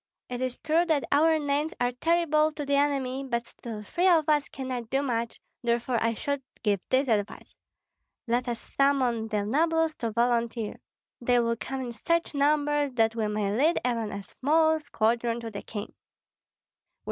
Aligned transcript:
It 0.29 0.41
is 0.41 0.57
true 0.63 0.83
that 0.85 1.03
our 1.11 1.37
names 1.37 1.75
are 1.79 1.91
terrible 1.91 2.51
to 2.53 2.65
the 2.65 2.73
enemy, 2.73 3.23
but 3.23 3.45
still 3.45 3.83
three 3.83 4.07
of 4.07 4.27
us 4.27 4.49
cannot 4.49 4.89
do 4.89 5.03
much, 5.03 5.39
therefore 5.61 6.01
I 6.01 6.15
should 6.15 6.41
give 6.63 6.79
this 6.89 7.07
advice: 7.07 7.55
Let 8.25 8.47
us 8.47 8.59
summon 8.59 9.27
the 9.27 9.45
nobles 9.45 9.93
to 9.97 10.09
volunteer; 10.09 10.77
they 11.21 11.39
will 11.39 11.55
come 11.55 11.81
in 11.81 11.93
such 11.93 12.33
numbers 12.33 12.93
that 12.93 13.15
we 13.15 13.27
may 13.27 13.55
lead 13.55 13.77
even 13.85 14.11
a 14.11 14.23
small 14.23 14.79
squadron 14.79 15.39
to 15.41 15.51
the 15.51 15.61
king. 15.61 15.93